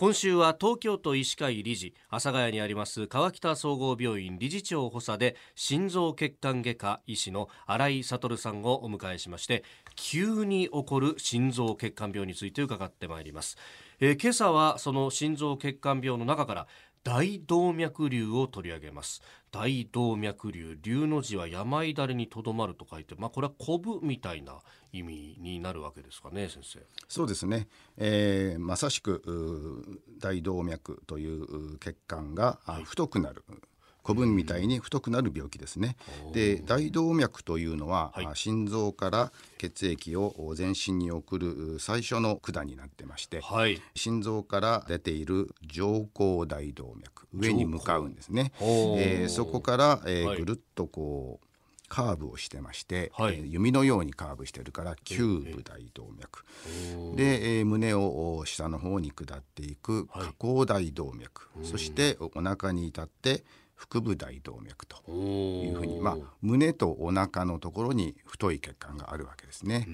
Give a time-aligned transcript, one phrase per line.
[0.00, 9.62] 今週は東京都医師会理事阿佐ヶ谷にあります川北総合病院理事長補佐で心臓血管外科医師の新井悟さんをお迎えしまして
[9.96, 13.58] 急に起こる心臓血管病について伺ってまいります、
[14.00, 16.66] えー、今朝はその心臓血管病の中から
[17.02, 19.22] 大動脈瘤を取り上げます。
[19.50, 24.60] 大動脈瘤瘤の字は病だれにとどまると書いてまあこれはこぶみたいな
[24.92, 26.80] 意味になるわけですかね先生。
[27.08, 33.58] そうですね、えー、まさしく大動脈という血管が太くなる、はい
[34.04, 35.96] 古文みたいに太くなる病気ですね。
[36.32, 48.52] で大動脈というのは、はい、心臓から血液を全身に送る最初の管になってまして、はい、心臓から出ている上行大動脈上に向かうんですね。
[48.60, 51.46] えー、そこから、えー、はい、ぐるっとこう
[51.88, 63.44] カーブをしてまして、はい、えー、弓のようにカーブしてるから弓部大動脈、えー、で、えー、胸を下の方に下っていく下行大動脈、そしてお腹に至って
[63.88, 69.86] 腹部大動脈というふうに、まあ、胸とお腹のところに太い血管があるわけですね。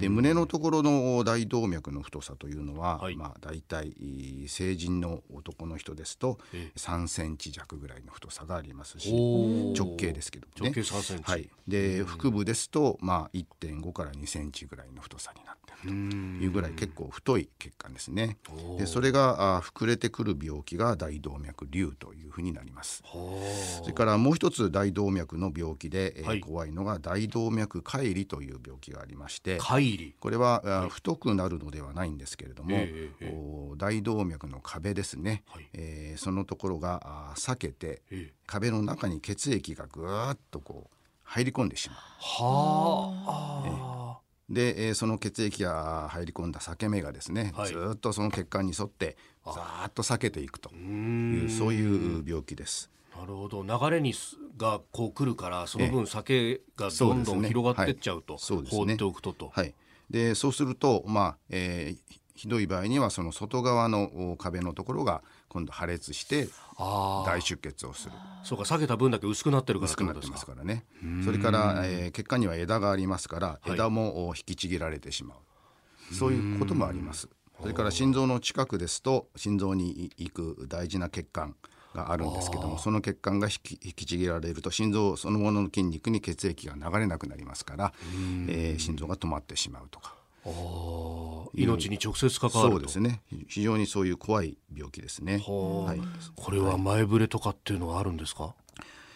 [0.00, 3.96] で胸のところの大動脈の太さというのは、はい、まあ、大体
[4.46, 6.38] 成人の男の人ですと
[6.76, 9.12] 3センチ弱ぐらいの太さがありますし
[9.76, 10.70] 直径ですけどね。
[10.70, 18.38] 直径3センチ、はい、で腹部ですと、まあ、1.5から2センチぐらいの太さになってというぐらい結構太い血管ですね。
[18.78, 23.02] でそれがあ膨れてくる病気が大動脈瘤というふうになります。
[23.82, 29.58] それからもう一つ大動脈の病気で、はい、怖いのが大動脈解離という病気がありまして
[30.20, 41.98] これは、はい、太くなるのではないんですけれども、えー、大動脈の壁ですね、はい、えー、そのところが裂けて、えー、壁の中に血液がぐーっとこう入り込んでしまう。
[42.20, 43.71] はあ、えー、
[44.52, 52.90] で、えー、その血液が入り込んだ裂け目がですね、はい、ずっとその血管に沿ってざーっと裂けていくというそういう病気です。
[53.16, 53.62] なるほど。
[53.62, 54.14] 流れに
[54.56, 59.50] がこう来るからその分酒がどんどん広がってっちゃうと、そうですね、放っておくとと。
[59.54, 59.74] はい、
[60.10, 68.12] でそうすると、まあえー、ひどい場合にはその外側の壁のところが今度破裂して大出血をする。
[68.42, 70.84] そうか下げた分だけ薄くなってるから薄くなってますからね。
[71.24, 75.42] それから、えー、血管には枝がありますから枝も引きちぎられてしまう、は
[76.10, 77.28] い、そういうこともあります。
[77.60, 81.54] それから心臓の近くですと心臓に行く大事な血管
[81.94, 87.92] があるんですけどもその血管が引き引きちぎられると心臓そのものの筋肉に血液が流れなくなりますから、
[88.48, 90.21] えー、心臓が止まってしまうとか。
[91.54, 93.22] 命に直接関わるそうですね。
[93.48, 96.00] 非常にそういう怖い病気ですね、はい、
[96.34, 98.54] これは前触れとかっていうのはあるんですか、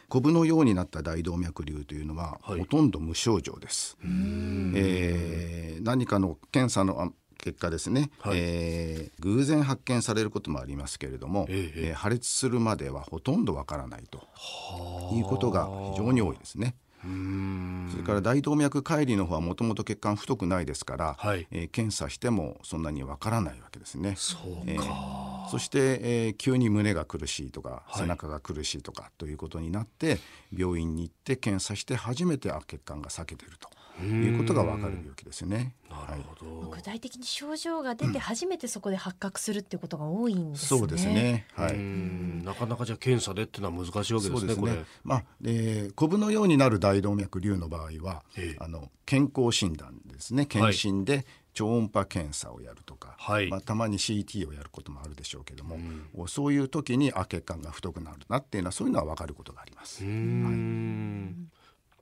[0.08, 3.96] コブのようになった大動脈瘤というのは、はい、ほとんど無症状です。
[4.02, 14.18] えー、何かの検査の結果ですね、はい、えー、偶然発見されることもありますけれども、ええー、破裂するまではほとんどわからないと
[15.14, 16.76] いうことが非常に多いですね。
[17.90, 24.14] それから大動脈解離の方はもともと血管太くないですから、はい、えー、検査してもそんなにわからないわけですね。
[24.16, 30.18] そうえー、そして、えー、急に胸が苦しいとか、背中が苦しいとかということになって
[30.56, 33.68] 病院に行って検査して初めてあ血管が裂けてると。
[34.04, 35.74] いうことがわかる病気ですよね。
[35.88, 40.80] なるほど、具体的に症状が出て初めてそこで発覚するっていうことが多いんですね。
[40.80, 41.46] そうですね。
[41.54, 41.78] はい。
[42.44, 44.54] なかなかじゃ検査でっていうのは難しいわけですね。
[44.54, 50.46] すねまあ、えー、コブのようになる大動脈瘤の場合は、えー、あの健康診断ですね。
[50.46, 51.24] 検診で、
[51.56, 55.78] 超音波検査をやるとか、はい、まあ、たまに CT をやることもあるでしょうけども、
[56.14, 60.04] うん、そういう時にあ血管が太くなるなっていうのはそういうのは分かることがあります。
[60.04, 61.34] はい、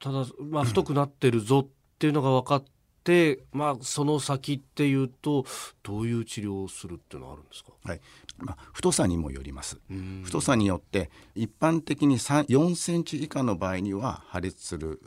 [0.00, 1.68] ただ、まあ、太くなってるぞ
[2.04, 2.64] っていうのが分かっ
[3.02, 5.46] て、まあ、その先っていうと
[5.82, 8.00] どういう治療をするっていうのはあるんですか、はい。
[8.36, 9.78] まあ、太さにもよります。
[10.22, 15.00] 太さによって一般的に4センチ以下の場合には破裂する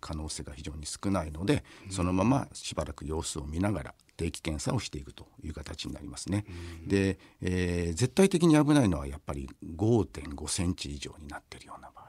[0.00, 6.44] 可能性が非常に少ないのでそのまましばらく様子を見ながら定期検査をしていくという形になりますね。
[6.86, 12.04] で、えー、絶対的に危ないのはやっぱり5.5センチ以上になっているような場合。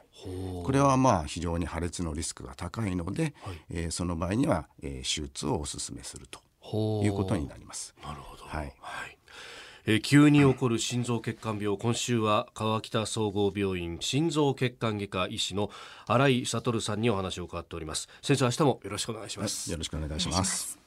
[0.63, 6.39] これはまあ非常に破裂のリスクが高いので、はい、えー、その場合には、えー、手術をお勧めすると
[7.03, 7.93] いうことになります。
[8.03, 8.73] なるほど、はい。
[8.79, 9.17] はい。
[9.87, 15.69] えー、急に起こる心臓血管病、今週は川北総合病院心臓血管外科医師の
[16.07, 18.09] 新井悟さんにお話を伺っております。
[18.23, 20.84] 先生明日もよろしくお願いします、よろしくお願いします